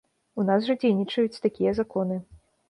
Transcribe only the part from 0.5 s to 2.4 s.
жа дзейнічаюць такія законы.